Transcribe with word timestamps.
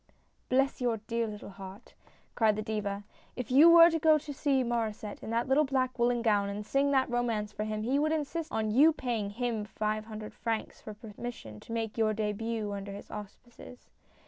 "Bless 0.49 0.81
your 0.81 0.97
dear 0.97 1.27
little 1.27 1.51
heart 1.51 1.93
I" 2.03 2.09
cried 2.33 2.55
the 2.55 2.63
Diva," 2.63 3.03
if 3.35 3.51
you 3.51 3.69
were 3.69 3.91
to 3.91 3.99
go 3.99 4.17
to 4.17 4.33
see 4.33 4.63
Mauresset 4.63 5.21
in 5.21 5.29
that 5.29 5.47
little 5.47 5.63
black 5.63 5.99
woolen 5.99 6.23
gown, 6.23 6.49
and 6.49 6.65
sing 6.65 6.89
that 6.89 7.07
romance 7.07 7.51
for 7.53 7.65
him, 7.65 7.83
he 7.83 7.99
would 7.99 8.11
insist 8.11 8.51
on 8.51 8.71
you 8.71 8.93
paying 8.93 9.29
him 9.29 9.63
five 9.63 10.05
hundred 10.05 10.33
francs 10.33 10.81
for 10.81 10.95
per 10.95 11.13
mission 11.19 11.59
to 11.59 11.71
make 11.71 11.99
your 11.99 12.15
dehut 12.15 12.75
under 12.75 12.93
his 12.93 13.11
auspices. 13.11 13.91